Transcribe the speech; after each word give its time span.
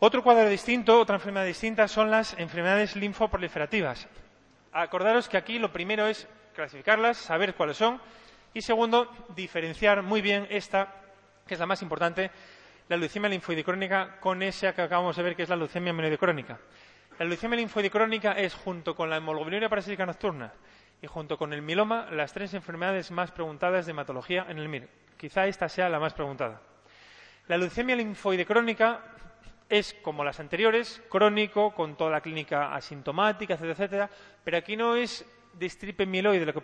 Otro 0.00 0.22
cuadro 0.22 0.48
distinto, 0.48 1.00
otra 1.00 1.16
enfermedad 1.16 1.44
distinta 1.44 1.88
son 1.88 2.08
las 2.08 2.38
enfermedades 2.38 2.94
linfoproliferativas. 2.94 4.06
Acordaros 4.70 5.28
que 5.28 5.36
aquí 5.36 5.58
lo 5.58 5.72
primero 5.72 6.06
es 6.06 6.28
clasificarlas, 6.54 7.16
saber 7.16 7.56
cuáles 7.56 7.78
son 7.78 8.00
y 8.54 8.62
segundo, 8.62 9.12
diferenciar 9.34 10.02
muy 10.02 10.22
bien 10.22 10.46
esta, 10.50 10.94
que 11.48 11.54
es 11.54 11.60
la 11.60 11.66
más 11.66 11.82
importante, 11.82 12.30
la 12.88 12.96
leucemia 12.96 13.28
linfoide 13.28 13.64
crónica 13.64 14.20
con 14.20 14.40
esa 14.44 14.72
que 14.72 14.82
acabamos 14.82 15.16
de 15.16 15.22
ver 15.24 15.34
que 15.34 15.42
es 15.42 15.48
la 15.48 15.56
leucemia 15.56 15.92
mieloide 15.92 16.16
crónica. 16.16 16.60
La 17.18 17.24
leucemia 17.24 17.56
linfoide 17.56 17.90
crónica 17.90 18.34
es, 18.34 18.54
junto 18.54 18.94
con 18.94 19.10
la 19.10 19.16
hemoglobinuria 19.16 19.68
parasítica 19.68 20.06
nocturna 20.06 20.52
y 21.02 21.08
junto 21.08 21.36
con 21.36 21.52
el 21.52 21.62
mieloma, 21.62 22.06
las 22.12 22.32
tres 22.32 22.54
enfermedades 22.54 23.10
más 23.10 23.32
preguntadas 23.32 23.86
de 23.86 23.90
hematología 23.90 24.46
en 24.48 24.58
el 24.58 24.68
MIR. 24.68 24.88
Quizá 25.16 25.48
esta 25.48 25.68
sea 25.68 25.88
la 25.88 25.98
más 25.98 26.14
preguntada. 26.14 26.60
La 27.48 27.58
leucemia 27.58 27.96
linfoide 27.96 28.46
crónica 28.46 29.00
es, 29.68 29.94
como 30.02 30.24
las 30.24 30.40
anteriores, 30.40 31.02
crónico, 31.08 31.74
con 31.74 31.96
toda 31.96 32.10
la 32.10 32.20
clínica 32.20 32.74
asintomática, 32.74 33.54
etcétera, 33.54 33.72
etcétera, 33.72 34.10
pero 34.42 34.56
aquí 34.56 34.76
no 34.76 34.96
es 34.96 35.26
de 35.58 36.06
mieloide 36.06 36.46
lo 36.46 36.54
que 36.54 36.62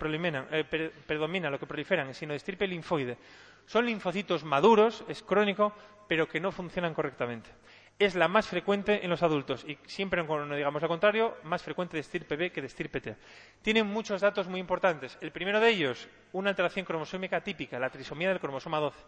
eh, 0.50 0.90
predomina, 1.06 1.50
lo 1.50 1.58
que 1.58 1.66
proliferan, 1.66 2.14
sino 2.14 2.34
de 2.34 2.66
linfoide. 2.66 3.18
Son 3.66 3.84
linfocitos 3.86 4.44
maduros, 4.44 5.04
es 5.08 5.22
crónico, 5.22 5.72
pero 6.06 6.28
que 6.28 6.40
no 6.40 6.52
funcionan 6.52 6.94
correctamente. 6.94 7.50
Es 7.98 8.14
la 8.14 8.28
más 8.28 8.48
frecuente 8.48 9.04
en 9.04 9.10
los 9.10 9.22
adultos 9.22 9.64
y 9.66 9.78
siempre, 9.86 10.24
cuando 10.24 10.54
digamos 10.54 10.82
lo 10.82 10.88
contrario, 10.88 11.36
más 11.44 11.62
frecuente 11.62 11.96
de 11.96 12.00
estirpe 12.00 12.36
B 12.36 12.50
que 12.50 12.60
de 12.60 12.66
estirpe 12.66 13.00
T. 13.00 13.16
Tienen 13.62 13.86
muchos 13.86 14.20
datos 14.20 14.48
muy 14.48 14.58
importantes. 14.58 15.16
El 15.20 15.30
primero 15.30 15.60
de 15.60 15.70
ellos, 15.70 16.08
una 16.32 16.50
alteración 16.50 16.84
cromosómica 16.84 17.40
típica, 17.40 17.78
la 17.78 17.90
trisomía 17.90 18.28
del 18.28 18.40
cromosoma 18.40 18.80
12. 18.80 18.98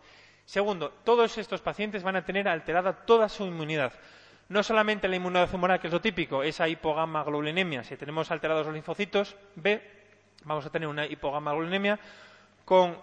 Segundo, 0.46 0.90
todos 1.02 1.38
estos 1.38 1.60
pacientes 1.60 2.04
van 2.04 2.14
a 2.14 2.24
tener 2.24 2.46
alterada 2.46 2.92
toda 2.92 3.28
su 3.28 3.44
inmunidad. 3.44 3.92
No 4.48 4.62
solamente 4.62 5.08
la 5.08 5.16
inmunidad 5.16 5.52
humoral, 5.52 5.80
que 5.80 5.88
es 5.88 5.92
lo 5.92 6.00
típico, 6.00 6.44
esa 6.44 6.68
hipogamma-globulinemia. 6.68 7.82
Si 7.82 7.96
tenemos 7.96 8.30
alterados 8.30 8.64
los 8.64 8.74
linfocitos 8.74 9.34
B, 9.56 9.82
vamos 10.44 10.64
a 10.64 10.70
tener 10.70 10.88
una 10.88 11.04
hipogamma-globulinemia 11.04 11.98
con 12.64 12.96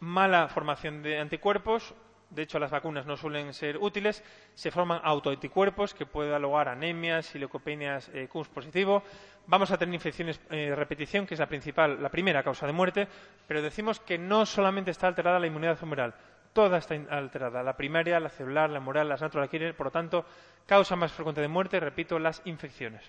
mala 0.00 0.48
formación 0.48 1.02
de 1.02 1.18
anticuerpos. 1.18 1.94
De 2.28 2.42
hecho, 2.42 2.58
las 2.58 2.70
vacunas 2.70 3.06
no 3.06 3.16
suelen 3.16 3.54
ser 3.54 3.78
útiles. 3.78 4.22
Se 4.54 4.70
forman 4.70 5.00
autoanticuerpos 5.02 5.94
que 5.94 6.04
pueden 6.04 6.42
dar 6.42 6.68
anemias 6.68 7.34
y 7.34 7.38
leucopenias 7.38 8.10
eh, 8.12 8.28
positivo. 8.52 9.02
Vamos 9.46 9.70
a 9.70 9.78
tener 9.78 9.94
infecciones 9.94 10.46
de 10.50 10.66
eh, 10.66 10.74
repetición, 10.74 11.26
que 11.26 11.32
es 11.32 11.40
la 11.40 11.46
principal, 11.46 12.02
la 12.02 12.10
primera 12.10 12.42
causa 12.42 12.66
de 12.66 12.72
muerte. 12.74 13.08
Pero 13.48 13.62
decimos 13.62 13.98
que 13.98 14.18
no 14.18 14.44
solamente 14.44 14.90
está 14.90 15.06
alterada 15.06 15.38
la 15.38 15.46
inmunidad 15.46 15.82
humoral, 15.82 16.14
toda 16.56 16.78
está 16.78 16.94
alterada. 17.10 17.62
La 17.62 17.76
primaria, 17.76 18.18
la 18.18 18.30
celular, 18.30 18.70
la 18.70 18.80
moral, 18.80 19.10
las 19.10 19.20
natural 19.20 19.50
por 19.76 19.88
lo 19.88 19.90
tanto, 19.90 20.24
causa 20.64 20.96
más 20.96 21.12
frecuente 21.12 21.42
de 21.42 21.48
muerte, 21.48 21.78
repito, 21.78 22.18
las 22.18 22.40
infecciones. 22.46 23.02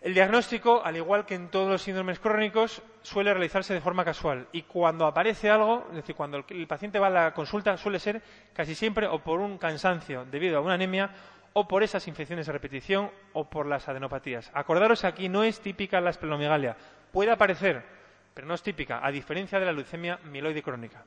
El 0.00 0.14
diagnóstico, 0.14 0.80
al 0.82 0.96
igual 0.96 1.26
que 1.26 1.34
en 1.34 1.48
todos 1.50 1.68
los 1.68 1.82
síndromes 1.82 2.18
crónicos, 2.18 2.82
suele 3.02 3.34
realizarse 3.34 3.74
de 3.74 3.82
forma 3.82 4.06
casual 4.06 4.46
y 4.52 4.62
cuando 4.62 5.04
aparece 5.04 5.50
algo, 5.50 5.84
es 5.90 5.96
decir, 5.96 6.14
cuando 6.14 6.42
el 6.48 6.66
paciente 6.66 6.98
va 6.98 7.08
a 7.08 7.10
la 7.10 7.34
consulta, 7.34 7.76
suele 7.76 7.98
ser 7.98 8.22
casi 8.54 8.74
siempre 8.74 9.06
o 9.06 9.18
por 9.18 9.40
un 9.40 9.58
cansancio 9.58 10.24
debido 10.24 10.56
a 10.56 10.62
una 10.62 10.72
anemia 10.72 11.10
o 11.52 11.68
por 11.68 11.82
esas 11.82 12.08
infecciones 12.08 12.46
de 12.46 12.52
repetición 12.52 13.10
o 13.34 13.50
por 13.50 13.66
las 13.66 13.86
adenopatías. 13.86 14.50
Acordaros 14.54 15.04
aquí 15.04 15.28
no 15.28 15.44
es 15.44 15.60
típica 15.60 16.00
la 16.00 16.08
esplenomegalia, 16.08 16.74
puede 17.12 17.32
aparecer, 17.32 17.84
pero 18.32 18.46
no 18.46 18.54
es 18.54 18.62
típica, 18.62 19.04
a 19.04 19.10
diferencia 19.10 19.60
de 19.60 19.66
la 19.66 19.72
leucemia 19.72 20.18
mieloide 20.24 20.62
crónica. 20.62 21.04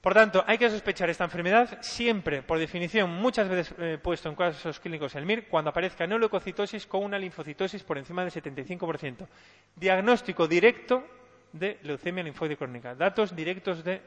Por 0.00 0.14
tanto, 0.14 0.44
hay 0.46 0.56
que 0.56 0.70
sospechar 0.70 1.10
esta 1.10 1.24
enfermedad 1.24 1.78
siempre, 1.80 2.42
por 2.42 2.58
definición, 2.58 3.10
muchas 3.10 3.48
veces 3.48 3.74
eh, 3.78 3.98
puesto 4.00 4.28
en 4.28 4.36
casos 4.36 4.78
clínicos 4.78 5.14
el 5.16 5.26
MIR, 5.26 5.48
cuando 5.48 5.70
aparezca 5.70 6.06
neoleucocitosis 6.06 6.86
con 6.86 7.02
una 7.02 7.18
linfocitosis 7.18 7.82
por 7.82 7.98
encima 7.98 8.24
del 8.24 8.32
75%. 8.32 9.26
Diagnóstico 9.74 10.46
directo 10.46 11.04
de 11.52 11.78
leucemia 11.82 12.22
linfoide 12.22 12.56
crónica. 12.56 12.94
Datos 12.94 13.34
directos 13.34 13.82
de 13.82 14.00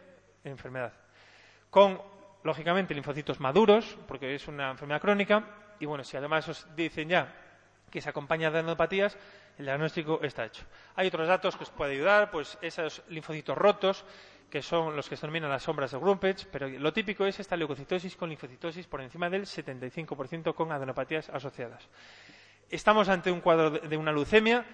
enfermedad. 0.43 0.93
Con, 1.69 2.01
lógicamente, 2.43 2.93
linfocitos 2.93 3.39
maduros, 3.39 3.97
porque 4.07 4.35
es 4.35 4.47
una 4.47 4.71
enfermedad 4.71 5.01
crónica. 5.01 5.43
Y 5.79 5.85
bueno, 5.85 6.03
si 6.03 6.17
además 6.17 6.47
os 6.47 6.67
dicen 6.75 7.09
ya 7.09 7.33
que 7.89 8.01
se 8.01 8.09
acompaña 8.09 8.51
de 8.51 8.59
adenopatías, 8.59 9.17
el 9.57 9.65
diagnóstico 9.65 10.19
está 10.23 10.45
hecho. 10.45 10.63
Hay 10.95 11.07
otros 11.07 11.27
datos 11.27 11.57
que 11.57 11.63
os 11.63 11.69
pueden 11.71 11.95
ayudar, 11.95 12.31
pues 12.31 12.57
esos 12.61 13.03
linfocitos 13.09 13.57
rotos 13.57 14.05
que 14.49 14.61
son 14.61 14.95
los 14.95 15.07
que 15.07 15.15
se 15.15 15.21
denominan 15.21 15.49
las 15.49 15.63
sombras 15.63 15.91
de 15.91 15.99
Grumpech, 15.99 16.47
pero 16.51 16.67
lo 16.67 16.91
típico 16.91 17.25
es 17.25 17.39
esta 17.39 17.55
leucocitosis 17.55 18.15
con 18.15 18.29
linfocitosis 18.29 18.87
por 18.87 19.01
encima 19.01 19.29
del 19.29 19.43
75% 19.43 20.53
con 20.55 20.71
adenopatías 20.71 21.29
asociadas. 21.29 21.87
Estamos 22.69 23.09
ante 23.09 23.31
un 23.31 23.41
cuadro 23.41 23.71
de 23.71 23.97
una 23.97 24.11
leucemia, 24.11 24.65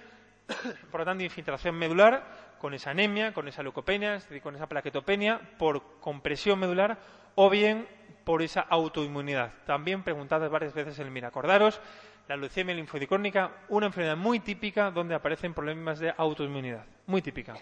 por 0.92 1.02
lo 1.02 1.06
tanto, 1.06 1.24
infiltración 1.24 1.76
medular, 1.76 2.56
con 2.60 2.74
esa 2.74 2.92
anemia, 2.92 3.34
con 3.34 3.48
esa 3.48 3.64
leucopenia, 3.64 4.20
con 4.42 4.56
esa 4.56 4.68
plaquetopenia, 4.68 5.40
por 5.58 6.00
compresión 6.00 6.60
medular 6.60 6.98
o 7.36 7.50
bien 7.50 7.88
por 8.24 8.42
esa 8.42 8.62
autoinmunidad. 8.62 9.54
También 9.66 10.04
preguntadas 10.04 10.50
varias 10.50 10.74
veces 10.74 10.98
en 11.00 11.08
el 11.08 11.12
MIR. 11.12 11.26
Acordaros, 11.26 11.80
la 12.28 12.36
leucemia 12.36 12.74
linfodicórnica, 12.74 13.52
una 13.70 13.88
enfermedad 13.88 14.18
muy 14.18 14.40
típica 14.40 14.90
donde 14.90 15.16
aparecen 15.16 15.54
problemas 15.54 16.00
de 16.00 16.14
autoinmunidad. 16.18 16.86
Muy 17.06 17.22
típica. 17.22 17.56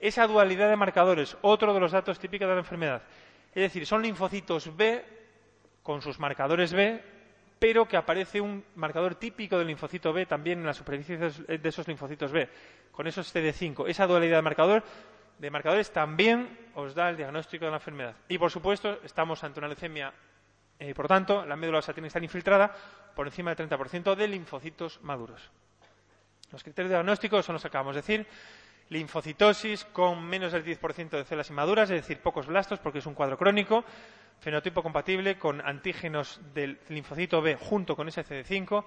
Esa 0.00 0.26
dualidad 0.26 0.70
de 0.70 0.76
marcadores, 0.76 1.36
otro 1.42 1.74
de 1.74 1.80
los 1.80 1.92
datos 1.92 2.18
típicos 2.18 2.48
de 2.48 2.54
la 2.54 2.60
enfermedad. 2.60 3.02
Es 3.54 3.62
decir, 3.62 3.86
son 3.86 4.02
linfocitos 4.02 4.74
B 4.74 5.04
con 5.82 6.00
sus 6.00 6.18
marcadores 6.18 6.72
B, 6.72 7.02
pero 7.58 7.86
que 7.86 7.98
aparece 7.98 8.40
un 8.40 8.64
marcador 8.76 9.16
típico 9.16 9.58
del 9.58 9.66
linfocito 9.66 10.12
B 10.14 10.24
también 10.24 10.60
en 10.60 10.66
la 10.66 10.72
superficie 10.72 11.18
de 11.18 11.68
esos 11.68 11.86
linfocitos 11.86 12.32
B, 12.32 12.48
con 12.90 13.06
esos 13.06 13.34
CD5. 13.34 13.88
Esa 13.88 14.06
dualidad 14.06 14.38
de 14.38 14.42
marcador 14.42 14.82
de 15.38 15.50
marcadores 15.50 15.90
también 15.90 16.48
os 16.74 16.94
da 16.94 17.10
el 17.10 17.16
diagnóstico 17.16 17.66
de 17.66 17.70
la 17.70 17.76
enfermedad. 17.76 18.14
Y, 18.28 18.38
por 18.38 18.50
supuesto, 18.50 19.00
estamos 19.04 19.44
ante 19.44 19.60
una 19.60 19.68
leucemia, 19.68 20.12
eh, 20.78 20.94
por 20.94 21.08
tanto, 21.08 21.44
la 21.44 21.56
médula 21.56 21.78
ósea 21.78 21.92
tiene 21.92 22.06
que 22.06 22.08
estar 22.08 22.22
infiltrada 22.22 22.74
por 23.14 23.26
encima 23.26 23.54
del 23.54 23.68
30% 23.68 24.14
de 24.14 24.28
linfocitos 24.28 25.00
maduros. 25.02 25.50
Los 26.52 26.62
criterios 26.62 26.90
diagnósticos 26.90 27.44
son 27.44 27.54
los 27.54 27.62
que 27.62 27.68
acabamos 27.68 27.94
de 27.94 28.00
decir 28.00 28.26
linfocitosis 28.90 29.84
con 29.86 30.22
menos 30.22 30.52
del 30.52 30.64
10% 30.64 31.10
de 31.10 31.24
células 31.24 31.50
inmaduras, 31.50 31.90
es 31.90 32.02
decir, 32.02 32.18
pocos 32.18 32.46
blastos 32.46 32.80
porque 32.80 32.98
es 32.98 33.06
un 33.06 33.14
cuadro 33.14 33.38
crónico, 33.38 33.84
fenotipo 34.40 34.82
compatible 34.82 35.38
con 35.38 35.60
antígenos 35.60 36.40
del 36.52 36.78
linfocito 36.88 37.40
B 37.40 37.56
junto 37.56 37.96
con 37.96 38.08
SCD5, 38.08 38.84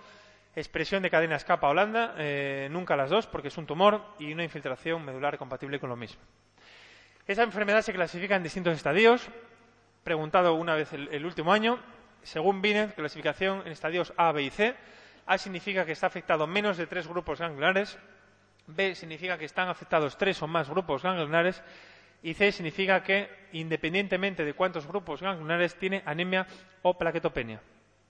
expresión 0.56 1.02
de 1.02 1.10
cadenas 1.10 1.46
capa 1.46 1.70
holanda, 1.70 2.16
eh, 2.18 2.68
nunca 2.70 2.96
las 2.96 3.10
dos 3.10 3.28
porque 3.28 3.48
es 3.48 3.58
un 3.58 3.66
tumor 3.66 4.02
y 4.20 4.32
una 4.32 4.44
infiltración 4.44 5.04
medular 5.04 5.38
compatible 5.38 5.80
con 5.80 5.90
lo 5.90 5.96
mismo. 5.96 6.22
Esa 7.26 7.44
enfermedad 7.44 7.82
se 7.82 7.94
clasifica 7.94 8.36
en 8.36 8.44
distintos 8.44 8.76
estadios, 8.76 9.30
preguntado 10.04 10.56
una 10.56 10.76
vez 10.76 10.92
el, 10.92 11.26
último 11.26 11.54
año, 11.54 11.80
según 12.24 12.62
Binet, 12.62 12.94
clasificación 12.94 13.62
en 13.66 13.72
estadios 13.72 14.14
A, 14.18 14.34
B 14.34 14.44
y 14.44 14.50
C. 14.50 14.76
A 15.26 15.38
significa 15.38 15.86
que 15.86 15.94
está 15.94 16.08
afectado 16.08 16.46
menos 16.46 16.76
de 16.76 16.88
tres 16.88 17.08
grupos 17.08 17.40
ganglionares, 17.40 17.98
B 18.68 18.96
significa 18.96 19.38
que 19.38 19.46
están 19.46 19.70
afectados 19.70 20.18
tres 20.18 20.42
o 20.42 20.48
más 20.48 20.70
grupos 20.70 21.04
ganglionares 21.04 21.62
y 22.22 22.34
C 22.34 22.52
significa 22.52 23.04
que, 23.04 23.30
independientemente 23.52 24.46
de 24.46 24.54
cuántos 24.54 24.88
grupos 24.88 25.22
ganglionares, 25.22 25.76
tiene 25.76 26.02
anemia 26.06 26.48
o 26.82 26.98
plaquetopenia. 26.98 27.62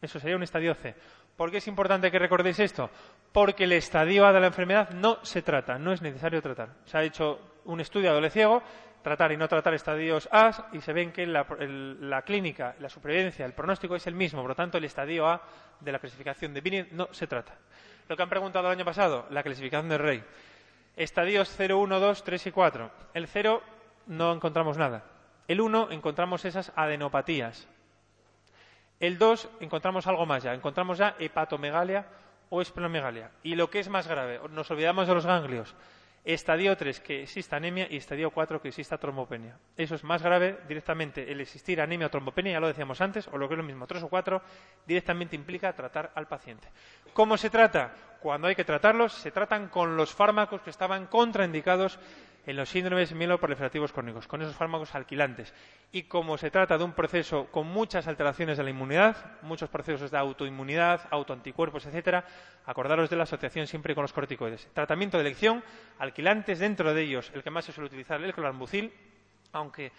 Eso 0.01 0.19
sería 0.19 0.35
un 0.35 0.43
estadio 0.43 0.75
C. 0.75 0.93
¿Por 1.35 1.49
qué 1.49 1.57
es 1.57 1.67
importante 1.67 2.11
que 2.11 2.19
recordéis 2.19 2.59
esto? 2.59 2.89
Porque 3.31 3.63
el 3.63 3.71
estadio 3.71 4.27
A 4.27 4.33
de 4.33 4.39
la 4.39 4.47
enfermedad 4.47 4.91
no 4.91 5.17
se 5.23 5.41
trata, 5.41 5.79
no 5.79 5.91
es 5.91 6.01
necesario 6.01 6.41
tratar. 6.41 6.69
Se 6.85 6.97
ha 6.97 7.03
hecho 7.03 7.39
un 7.65 7.79
estudio 7.79 8.11
a 8.11 8.13
doble 8.13 8.29
ciego, 8.29 8.61
tratar 9.01 9.31
y 9.31 9.37
no 9.37 9.47
tratar 9.47 9.73
estadios 9.73 10.29
A, 10.31 10.69
y 10.73 10.81
se 10.81 10.93
ven 10.93 11.11
que 11.11 11.25
la, 11.25 12.21
clínica, 12.23 12.75
la 12.79 12.89
supervivencia, 12.89 13.45
el 13.45 13.53
pronóstico 13.53 13.95
es 13.95 14.05
el 14.05 14.13
mismo. 14.13 14.41
Por 14.41 14.49
lo 14.49 14.55
tanto, 14.55 14.77
el 14.77 14.85
estadio 14.85 15.27
A 15.27 15.41
de 15.79 15.91
la 15.91 15.99
clasificación 15.99 16.53
de 16.53 16.61
Binet 16.61 16.91
no 16.91 17.09
se 17.11 17.25
trata. 17.25 17.57
Lo 18.07 18.15
que 18.15 18.23
han 18.23 18.29
preguntado 18.29 18.67
el 18.67 18.73
año 18.73 18.85
pasado, 18.85 19.25
la 19.29 19.43
clasificación 19.43 19.89
del 19.89 19.99
rey. 19.99 20.23
Estadios 20.95 21.51
0, 21.55 21.79
1, 21.79 21.99
2, 21.99 22.23
3 22.23 22.47
y 22.47 22.51
4. 22.51 22.91
El 23.13 23.27
0 23.27 23.63
no 24.07 24.33
encontramos 24.33 24.77
nada. 24.77 25.03
El 25.47 25.61
1 25.61 25.91
encontramos 25.91 26.45
esas 26.45 26.71
adenopatías. 26.75 27.67
El 28.99 29.17
2 29.17 29.49
encontramos 29.59 30.07
algo 30.07 30.25
más 30.25 30.43
ya, 30.43 30.53
encontramos 30.53 30.97
ya 30.97 31.15
hepatomegalia 31.19 32.07
o 32.49 32.61
esplenomegalia. 32.61 33.31
Y 33.41 33.55
lo 33.55 33.69
que 33.69 33.79
es 33.79 33.89
más 33.89 34.07
grave, 34.07 34.39
nos 34.51 34.69
olvidamos 34.71 35.07
de 35.07 35.13
los 35.13 35.25
ganglios. 35.25 35.75
Estadio 36.25 36.77
3, 36.77 37.01
que 37.01 37.23
exista 37.23 37.57
anemia, 37.57 37.85
y 37.89 37.97
estadio 37.97 38.31
4, 38.31 38.61
que 38.61 38.69
exista 38.69 38.97
trombopenia. 38.97 39.57
Eso 39.75 39.95
es 39.95 40.05
más 40.05 40.21
grave 40.23 40.59
directamente. 40.69 41.29
El 41.29 41.41
existir 41.41 41.81
anemia 41.81 42.07
o 42.07 42.09
trombopenia, 42.09 42.53
ya 42.53 42.59
lo 42.61 42.67
decíamos 42.67 43.01
antes, 43.01 43.27
o 43.27 43.37
lo 43.37 43.49
que 43.49 43.55
es 43.55 43.57
lo 43.57 43.63
mismo, 43.63 43.85
3 43.85 44.03
o 44.03 44.09
4, 44.09 44.41
directamente 44.87 45.35
implica 45.35 45.73
tratar 45.73 46.11
al 46.15 46.27
paciente. 46.27 46.69
¿Cómo 47.11 47.35
se 47.35 47.49
trata? 47.49 47.93
Cuando 48.21 48.47
hay 48.47 48.55
que 48.55 48.63
tratarlos, 48.63 49.11
se 49.11 49.31
tratan 49.31 49.67
con 49.67 49.97
los 49.97 50.13
fármacos 50.13 50.61
que 50.61 50.69
estaban 50.69 51.07
contraindicados 51.07 51.99
en 52.45 52.55
los 52.55 52.69
síndromes 52.69 53.13
mieloproliferativos 53.13 53.91
crónicos, 53.91 54.27
con 54.27 54.41
esos 54.41 54.55
fármacos 54.55 54.93
alquilantes. 54.95 55.53
Y 55.91 56.03
como 56.03 56.37
se 56.37 56.51
trata 56.51 56.77
de 56.77 56.83
un 56.83 56.93
proceso 56.93 57.47
con 57.51 57.67
muchas 57.67 58.07
alteraciones 58.07 58.57
de 58.57 58.63
la 58.63 58.69
inmunidad, 58.69 59.41
muchos 59.41 59.69
procesos 59.69 60.11
de 60.11 60.17
autoinmunidad, 60.17 61.07
autoanticuerpos, 61.11 61.85
etcétera, 61.85 62.25
acordaros 62.65 63.09
de 63.09 63.15
la 63.15 63.23
asociación 63.23 63.67
siempre 63.67 63.95
con 63.95 64.01
los 64.01 64.13
corticoides. 64.13 64.67
Tratamiento 64.73 65.17
de 65.17 65.21
elección, 65.21 65.63
alquilantes, 65.99 66.59
dentro 66.59 66.93
de 66.93 67.01
ellos 67.01 67.31
el 67.33 67.43
que 67.43 67.49
más 67.49 67.65
se 67.65 67.71
suele 67.71 67.87
utilizar, 67.87 68.21
el 68.21 68.33
clorambucil, 68.33 68.91
aunque 69.53 69.91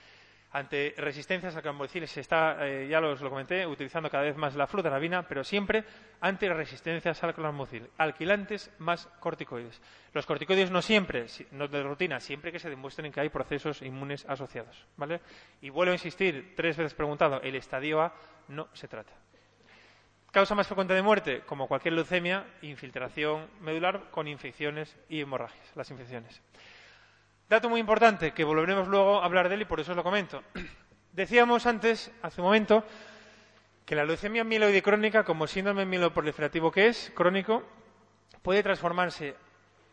ante 0.54 0.94
resistencias 0.96 1.56
al 1.56 1.62
clorambucil 1.62 2.06
se 2.06 2.20
está, 2.20 2.64
eh, 2.64 2.86
ya 2.86 3.00
os 3.00 3.20
lo 3.20 3.28
comenté, 3.28 3.66
utilizando 3.66 4.08
cada 4.08 4.22
vez 4.22 4.36
más 4.36 4.54
la 4.54 4.68
fludarabina, 4.68 5.26
pero 5.26 5.42
siempre 5.42 5.82
ante 6.20 6.48
resistencias 6.48 7.24
al 7.24 7.34
clorambucil. 7.34 7.90
Alquilantes 7.98 8.70
más 8.78 9.08
corticoides. 9.18 9.82
Los 10.12 10.26
corticoides 10.26 10.70
no 10.70 10.80
siempre, 10.80 11.26
no 11.50 11.66
de 11.66 11.82
rutina, 11.82 12.20
siempre 12.20 12.52
que 12.52 12.60
se 12.60 12.70
demuestren 12.70 13.10
que 13.10 13.20
hay 13.20 13.30
procesos 13.30 13.82
inmunes 13.82 14.24
asociados. 14.28 14.86
¿vale? 14.96 15.20
Y 15.60 15.70
vuelvo 15.70 15.90
a 15.90 15.96
insistir, 15.96 16.54
tres 16.54 16.76
veces 16.76 16.94
preguntado, 16.94 17.40
el 17.42 17.56
estadio 17.56 18.00
A 18.00 18.14
no 18.46 18.68
se 18.74 18.86
trata. 18.86 19.12
Causa 20.30 20.54
más 20.54 20.68
frecuente 20.68 20.94
de 20.94 21.02
muerte, 21.02 21.40
como 21.46 21.66
cualquier 21.66 21.94
leucemia, 21.94 22.46
infiltración 22.62 23.48
medular 23.60 24.08
con 24.12 24.28
infecciones 24.28 24.96
y 25.08 25.20
hemorragias, 25.20 25.74
las 25.74 25.90
infecciones. 25.90 26.40
Dato 27.48 27.68
muy 27.68 27.80
importante, 27.80 28.32
que 28.32 28.42
volveremos 28.42 28.88
luego 28.88 29.20
a 29.20 29.24
hablar 29.24 29.48
de 29.48 29.56
él 29.56 29.62
y 29.62 29.66
por 29.66 29.78
eso 29.78 29.92
os 29.92 29.96
lo 29.96 30.02
comento. 30.02 30.42
Decíamos 31.12 31.66
antes, 31.66 32.10
hace 32.22 32.40
un 32.40 32.46
momento, 32.46 32.84
que 33.84 33.94
la 33.94 34.04
leucemia 34.04 34.44
mieloide 34.44 34.82
crónica, 34.82 35.24
como 35.24 35.46
síndrome 35.46 35.84
mieloproliferativo 35.84 36.72
que 36.72 36.86
es, 36.86 37.12
crónico, 37.14 37.62
puede 38.42 38.62
transformarse 38.62 39.36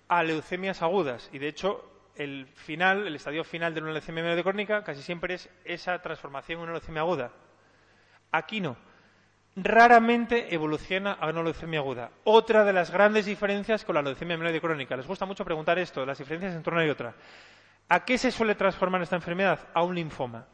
a 0.07 0.23
leucemias 0.23 0.81
agudas. 0.81 1.29
Y, 1.33 1.39
de 1.39 1.49
hecho, 1.49 1.85
el 2.15 2.47
final, 2.47 3.05
el 3.05 3.15
estadio 3.15 3.43
final 3.43 3.73
de 3.73 3.81
una 3.81 3.91
leucemia 3.91 4.23
mieloide 4.23 4.43
crónica 4.43 4.83
casi 4.83 5.01
siempre 5.01 5.33
es 5.33 5.49
esa 5.65 6.01
transformación 6.01 6.59
en 6.59 6.63
una 6.63 6.73
leucemia 6.73 7.01
aguda. 7.01 7.31
Aquí 8.31 8.61
no. 8.61 8.77
Raramente 9.55 10.53
evoluciona 10.53 11.13
a 11.13 11.27
una 11.27 11.43
leucemia 11.43 11.79
aguda. 11.79 12.09
Otra 12.23 12.63
de 12.63 12.71
las 12.71 12.89
grandes 12.89 13.25
diferencias 13.25 13.83
con 13.83 13.95
la 13.95 14.01
leucemia 14.01 14.37
mieloide 14.37 14.61
crónica. 14.61 14.95
Les 14.95 15.05
gusta 15.05 15.25
mucho 15.25 15.43
preguntar 15.43 15.77
esto, 15.77 16.05
las 16.05 16.17
diferencias 16.17 16.55
entre 16.55 16.73
una 16.73 16.85
y 16.85 16.89
otra. 16.89 17.13
¿A 17.89 18.05
qué 18.05 18.17
se 18.17 18.31
suele 18.31 18.55
transformar 18.55 19.01
esta 19.01 19.17
enfermedad? 19.17 19.67
A 19.73 19.83
un 19.83 19.93
linfoma. 19.93 20.47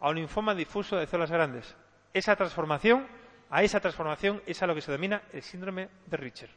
A 0.00 0.10
un 0.10 0.16
linfoma 0.16 0.54
difuso 0.56 0.96
de 0.96 1.06
células 1.06 1.30
grandes. 1.30 1.76
Esa 2.12 2.34
transformación, 2.34 3.06
a 3.50 3.62
esa 3.62 3.78
transformación 3.78 4.42
es 4.44 4.60
a 4.62 4.66
lo 4.66 4.74
que 4.74 4.80
se 4.80 4.90
denomina 4.90 5.22
el 5.32 5.42
síndrome 5.42 5.88
de 6.06 6.16
Richter. 6.16 6.50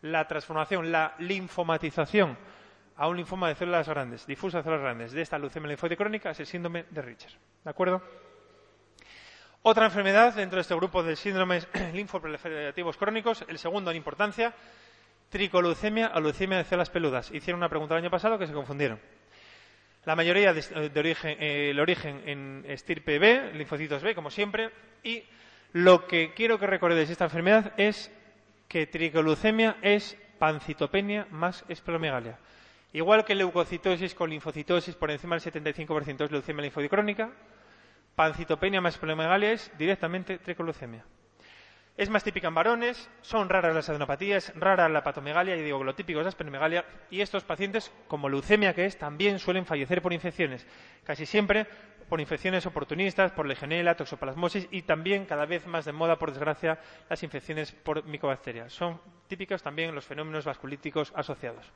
La 0.00 0.26
transformación, 0.26 0.90
la 0.90 1.14
linfomatización 1.18 2.38
a 2.96 3.08
un 3.08 3.18
linfoma 3.18 3.48
de 3.48 3.54
células 3.54 3.88
grandes, 3.88 4.26
difuso 4.26 4.56
de 4.56 4.62
células 4.62 4.82
grandes, 4.82 5.12
de 5.12 5.20
esta 5.20 5.38
leucemia 5.38 5.68
linfoide 5.68 5.96
crónica 5.96 6.30
es 6.30 6.40
el 6.40 6.46
síndrome 6.46 6.86
de 6.88 7.02
Richter. 7.02 7.32
¿De 7.64 7.70
acuerdo? 7.70 8.02
Otra 9.64 9.84
enfermedad 9.84 10.34
dentro 10.34 10.56
de 10.56 10.62
este 10.62 10.74
grupo 10.74 11.04
de 11.04 11.14
síndromes 11.14 11.68
linfoproliferativos 11.94 12.96
crónicos, 12.96 13.44
el 13.46 13.58
segundo 13.58 13.92
en 13.92 13.96
importancia, 13.96 14.52
tricoleucemia 15.28 16.10
o 16.16 16.20
leucemia 16.20 16.58
de 16.58 16.64
células 16.64 16.90
peludas. 16.90 17.30
Hicieron 17.30 17.60
una 17.60 17.68
pregunta 17.68 17.94
el 17.94 18.02
año 18.02 18.10
pasado 18.10 18.40
que 18.40 18.48
se 18.48 18.52
confundieron. 18.52 18.98
La 20.04 20.16
mayoría 20.16 20.52
de, 20.52 20.98
origen, 20.98 21.36
eh, 21.38 21.70
el 21.70 21.78
origen 21.78 22.22
en 22.26 22.64
estirpe 22.66 23.20
B, 23.20 23.52
linfocitos 23.54 24.02
B, 24.02 24.16
como 24.16 24.30
siempre, 24.30 24.72
y 25.04 25.22
lo 25.74 26.08
que 26.08 26.34
quiero 26.34 26.58
que 26.58 26.66
recordéis 26.66 27.06
de 27.06 27.12
esta 27.12 27.26
enfermedad 27.26 27.72
es 27.76 28.10
que 28.66 28.88
tricoleucemia 28.88 29.76
es 29.80 30.18
pancitopenia 30.40 31.28
más 31.30 31.64
esplenomegalia. 31.68 32.36
Igual 32.92 33.24
que 33.24 33.36
leucocitosis 33.36 34.12
con 34.16 34.30
linfocitosis 34.30 34.96
por 34.96 35.12
encima 35.12 35.38
del 35.38 35.52
75% 35.52 36.24
es 36.24 36.32
leucemia 36.32 36.62
linfodicrónica, 36.62 37.30
pancitopenia 38.14 38.80
más 38.80 38.94
esplenomegalia 38.94 39.52
es 39.52 39.70
directamente 39.78 40.38
tricoleucemia. 40.38 41.04
Es 41.94 42.08
más 42.08 42.24
típica 42.24 42.48
en 42.48 42.54
varones, 42.54 43.10
son 43.20 43.50
raras 43.50 43.74
las 43.74 43.88
adenopatías, 43.90 44.52
rara 44.56 44.88
la 44.88 45.02
patomegalia, 45.02 45.56
y 45.56 45.62
digo, 45.62 45.84
lo 45.84 45.94
típico 45.94 46.20
es 46.20 46.24
la 46.24 46.30
esplenomegalia, 46.30 46.86
y 47.10 47.20
estos 47.20 47.44
pacientes, 47.44 47.92
como 48.08 48.30
leucemia 48.30 48.74
que 48.74 48.86
es, 48.86 48.96
también 48.96 49.38
suelen 49.38 49.66
fallecer 49.66 50.00
por 50.00 50.14
infecciones, 50.14 50.66
casi 51.04 51.26
siempre 51.26 51.66
por 52.08 52.20
infecciones 52.20 52.64
oportunistas, 52.66 53.32
por 53.32 53.46
legionela, 53.46 53.94
toxoplasmosis 53.94 54.68
y 54.70 54.82
también 54.82 55.26
cada 55.26 55.44
vez 55.44 55.66
más 55.66 55.84
de 55.84 55.92
moda, 55.92 56.18
por 56.18 56.30
desgracia, 56.30 56.78
las 57.10 57.22
infecciones 57.22 57.72
por 57.72 58.04
micobacterias. 58.04 58.72
Son 58.72 59.00
típicos 59.28 59.62
también 59.62 59.94
los 59.94 60.06
fenómenos 60.06 60.44
vasculíticos 60.44 61.12
asociados. 61.14 61.70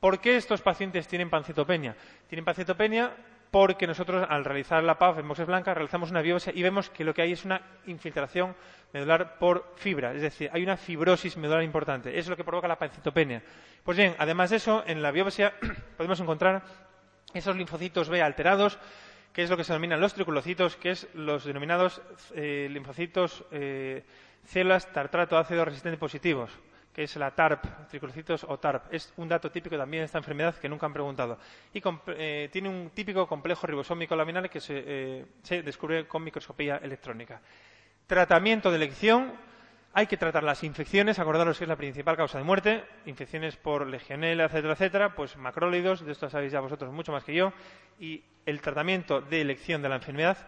¿Por 0.00 0.20
qué 0.20 0.36
estos 0.36 0.62
pacientes 0.62 1.06
tienen 1.06 1.28
pancitopenia? 1.28 1.94
Tienen 2.28 2.44
pancitopenia 2.44 3.14
porque 3.50 3.86
nosotros 3.86 4.26
al 4.28 4.44
realizar 4.44 4.82
la 4.82 4.98
PAF 4.98 5.18
en 5.18 5.28
boxes 5.28 5.46
blancas 5.46 5.74
realizamos 5.74 6.10
una 6.10 6.22
biopsia 6.22 6.52
y 6.54 6.62
vemos 6.62 6.90
que 6.90 7.04
lo 7.04 7.12
que 7.12 7.22
hay 7.22 7.32
es 7.32 7.44
una 7.44 7.60
infiltración 7.86 8.54
medular 8.92 9.38
por 9.38 9.72
fibra, 9.76 10.12
es 10.14 10.22
decir, 10.22 10.50
hay 10.52 10.62
una 10.62 10.76
fibrosis 10.76 11.36
medular 11.36 11.62
importante. 11.62 12.10
Eso 12.10 12.18
es 12.18 12.28
lo 12.28 12.36
que 12.36 12.44
provoca 12.44 12.68
la 12.68 12.78
pancitopenia. 12.78 13.42
Pues 13.82 13.96
bien, 13.96 14.14
además 14.18 14.50
de 14.50 14.56
eso, 14.56 14.84
en 14.86 15.02
la 15.02 15.10
biopsia 15.10 15.54
podemos 15.96 16.20
encontrar 16.20 16.62
esos 17.34 17.56
linfocitos 17.56 18.08
B 18.08 18.22
alterados, 18.22 18.78
que 19.32 19.42
es 19.42 19.50
lo 19.50 19.56
que 19.56 19.64
se 19.64 19.72
denominan 19.72 20.00
los 20.00 20.14
triculocitos, 20.14 20.76
que 20.76 20.90
es 20.90 21.08
los 21.14 21.44
denominados 21.44 22.02
eh, 22.34 22.68
linfocitos 22.70 23.44
eh, 23.52 24.04
células 24.44 24.92
tartrato 24.92 25.38
ácido 25.38 25.64
resistente 25.64 25.98
positivos 25.98 26.50
que 26.92 27.04
es 27.04 27.16
la 27.16 27.30
TARP, 27.30 27.88
tricolocitos 27.88 28.44
o 28.44 28.58
TARP. 28.58 28.92
Es 28.92 29.12
un 29.16 29.28
dato 29.28 29.50
típico 29.50 29.76
también 29.76 30.02
de 30.02 30.06
esta 30.06 30.18
enfermedad 30.18 30.54
que 30.56 30.68
nunca 30.68 30.86
han 30.86 30.92
preguntado. 30.92 31.38
Y 31.72 31.82
eh, 32.08 32.48
tiene 32.52 32.68
un 32.68 32.90
típico 32.90 33.26
complejo 33.26 33.66
ribosómico 33.66 34.16
laminar 34.16 34.50
que 34.50 34.60
se, 34.60 35.26
se 35.42 35.62
descubre 35.62 36.06
con 36.06 36.24
microscopía 36.24 36.78
electrónica. 36.78 37.40
Tratamiento 38.06 38.70
de 38.70 38.76
elección. 38.76 39.32
Hay 39.92 40.06
que 40.06 40.16
tratar 40.16 40.44
las 40.44 40.62
infecciones, 40.62 41.18
acordaros 41.18 41.58
que 41.58 41.64
es 41.64 41.68
la 41.68 41.74
principal 41.74 42.16
causa 42.16 42.38
de 42.38 42.44
muerte, 42.44 42.84
infecciones 43.06 43.56
por 43.56 43.86
legionela, 43.86 44.44
etcétera, 44.44 44.74
etcétera, 44.74 45.14
pues 45.16 45.36
macrólidos, 45.36 46.04
de 46.04 46.12
esto 46.12 46.30
sabéis 46.30 46.52
ya 46.52 46.60
vosotros 46.60 46.92
mucho 46.92 47.10
más 47.10 47.24
que 47.24 47.34
yo, 47.34 47.52
y 47.98 48.22
el 48.46 48.60
tratamiento 48.60 49.20
de 49.20 49.40
elección 49.40 49.82
de 49.82 49.88
la 49.88 49.96
enfermedad, 49.96 50.38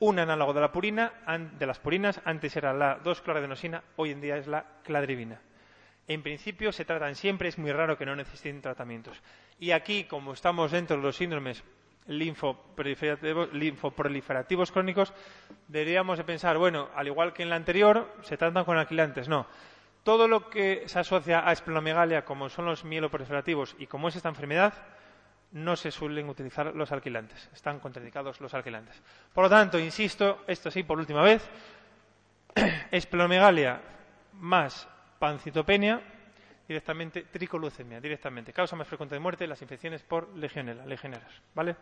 un 0.00 0.18
análogo 0.18 0.52
de 0.52 0.60
la 0.60 0.72
purina, 0.72 1.12
de 1.58 1.66
las 1.66 1.78
purinas, 1.78 2.20
antes 2.24 2.56
era 2.56 2.72
la 2.72 3.00
2-cloradenosina, 3.02 3.82
hoy 3.96 4.10
en 4.10 4.20
día 4.20 4.36
es 4.36 4.48
la 4.48 4.64
cladribina. 4.82 5.40
En 6.08 6.22
principio 6.22 6.72
se 6.72 6.84
tratan 6.86 7.14
siempre, 7.14 7.50
es 7.50 7.58
muy 7.58 7.70
raro 7.70 7.98
que 7.98 8.06
no 8.06 8.16
necesiten 8.16 8.62
tratamientos. 8.62 9.22
Y 9.60 9.72
aquí, 9.72 10.04
como 10.04 10.32
estamos 10.32 10.72
dentro 10.72 10.96
de 10.96 11.02
los 11.02 11.16
síndromes 11.16 11.62
linfoproliferativos, 12.06 14.72
crónicos, 14.72 15.12
deberíamos 15.68 16.16
de 16.16 16.24
pensar, 16.24 16.56
bueno, 16.56 16.88
al 16.94 17.08
igual 17.08 17.34
que 17.34 17.42
en 17.42 17.50
la 17.50 17.56
anterior, 17.56 18.10
se 18.22 18.38
tratan 18.38 18.64
con 18.64 18.78
alquilantes. 18.78 19.28
No. 19.28 19.46
Todo 20.02 20.26
lo 20.26 20.48
que 20.48 20.84
se 20.86 20.98
asocia 20.98 21.46
a 21.46 21.52
esplenomegalia, 21.52 22.24
como 22.24 22.48
son 22.48 22.64
los 22.64 22.84
mieloproliferativos 22.84 23.76
y 23.78 23.86
como 23.86 24.08
es 24.08 24.16
esta 24.16 24.30
enfermedad, 24.30 24.72
no 25.52 25.76
se 25.76 25.90
suelen 25.90 26.30
utilizar 26.30 26.74
los 26.74 26.90
alquilantes. 26.90 27.50
Están 27.52 27.80
contraindicados 27.80 28.40
los 28.40 28.54
alquilantes. 28.54 29.02
Por 29.34 29.44
lo 29.44 29.50
tanto, 29.50 29.78
insisto, 29.78 30.42
esto 30.46 30.70
sí, 30.70 30.84
por 30.84 30.98
última 30.98 31.22
vez, 31.22 31.46
esplenomegalia 32.90 33.82
más 34.32 34.88
pancitopenia 35.18 36.00
directamente 36.68 37.22
tricoleucemia, 37.22 38.00
directamente. 38.00 38.52
Causa 38.52 38.76
más 38.76 38.86
frecuente 38.86 39.14
de 39.14 39.20
muerte, 39.20 39.46
las 39.46 39.62
infecciones 39.62 40.02
por 40.02 40.28
legionela, 40.36 40.84
legionelas, 40.84 41.42
¿vale? 41.54 41.74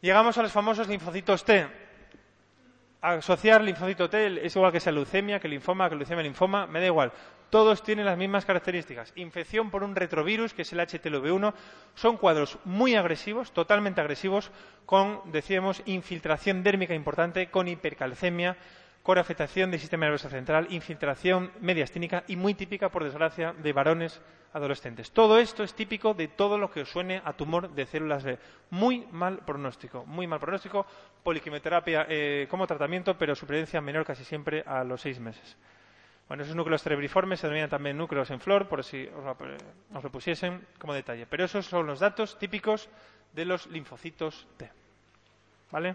Llegamos 0.00 0.38
a 0.38 0.42
los 0.42 0.52
famosos 0.52 0.86
linfocitos 0.88 1.44
T. 1.44 1.66
Asociar 3.00 3.62
linfocito 3.62 4.08
T 4.08 4.46
es 4.46 4.54
igual 4.54 4.72
que 4.72 4.80
sea 4.80 4.92
leucemia, 4.92 5.40
que 5.40 5.48
linfoma, 5.48 5.88
que 5.88 5.96
leucemia 5.96 6.22
linfoma, 6.22 6.66
me 6.66 6.80
da 6.80 6.86
igual. 6.86 7.12
Todos 7.50 7.82
tienen 7.82 8.06
las 8.06 8.18
mismas 8.18 8.44
características. 8.44 9.12
Infección 9.16 9.70
por 9.70 9.84
un 9.84 9.94
retrovirus, 9.94 10.52
que 10.52 10.62
es 10.62 10.72
el 10.72 10.80
HTLV1. 10.80 11.54
Son 11.94 12.16
cuadros 12.16 12.58
muy 12.64 12.96
agresivos, 12.96 13.52
totalmente 13.52 14.00
agresivos, 14.00 14.50
con, 14.84 15.20
decíamos, 15.30 15.82
infiltración 15.86 16.62
dérmica 16.62 16.94
importante, 16.94 17.48
con 17.50 17.68
hipercalcemia, 17.68 18.56
afectación 19.14 19.70
del 19.70 19.78
sistema 19.78 20.06
nervioso 20.06 20.28
central, 20.28 20.66
infiltración 20.70 21.52
mediastínica 21.60 22.24
y 22.26 22.34
muy 22.34 22.54
típica, 22.54 22.88
por 22.88 23.04
desgracia, 23.04 23.52
de 23.52 23.72
varones 23.72 24.20
adolescentes. 24.52 25.12
Todo 25.12 25.38
esto 25.38 25.62
es 25.62 25.74
típico 25.74 26.14
de 26.14 26.28
todo 26.28 26.58
lo 26.58 26.70
que 26.70 26.80
os 26.80 26.90
suene 26.90 27.22
a 27.24 27.32
tumor 27.34 27.70
de 27.70 27.86
células 27.86 28.24
B. 28.24 28.38
Muy 28.70 29.06
mal 29.12 29.38
pronóstico, 29.38 30.04
muy 30.06 30.26
mal 30.26 30.40
pronóstico, 30.40 30.86
poliquimioterapia 31.22 32.06
eh, 32.08 32.46
como 32.50 32.66
tratamiento, 32.66 33.16
pero 33.16 33.36
supervivencia 33.36 33.80
menor 33.80 34.04
casi 34.04 34.24
siempre 34.24 34.64
a 34.66 34.82
los 34.82 35.00
seis 35.00 35.20
meses. 35.20 35.56
Bueno, 36.26 36.42
esos 36.42 36.56
núcleos 36.56 36.82
cerebriformes 36.82 37.38
se 37.38 37.46
denominan 37.46 37.70
también 37.70 37.96
núcleos 37.96 38.30
en 38.30 38.40
flor, 38.40 38.66
por 38.66 38.82
si 38.82 39.06
os 39.06 39.24
lo, 39.24 39.36
os 39.94 40.02
lo 40.02 40.10
pusiesen 40.10 40.66
como 40.80 40.92
detalle. 40.92 41.26
Pero 41.26 41.44
esos 41.44 41.66
son 41.66 41.86
los 41.86 42.00
datos 42.00 42.36
típicos 42.38 42.88
de 43.32 43.44
los 43.44 43.68
linfocitos 43.68 44.48
T. 44.56 44.68
¿Vale? 45.70 45.94